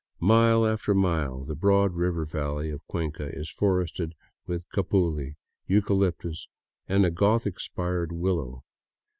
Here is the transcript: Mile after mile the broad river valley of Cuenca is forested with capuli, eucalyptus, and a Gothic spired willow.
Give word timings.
Mile 0.19 0.65
after 0.65 0.95
mile 0.95 1.43
the 1.45 1.53
broad 1.53 1.93
river 1.93 2.25
valley 2.25 2.71
of 2.71 2.83
Cuenca 2.87 3.29
is 3.37 3.51
forested 3.51 4.15
with 4.47 4.67
capuli, 4.71 5.35
eucalyptus, 5.67 6.47
and 6.87 7.05
a 7.05 7.11
Gothic 7.11 7.59
spired 7.59 8.11
willow. 8.11 8.63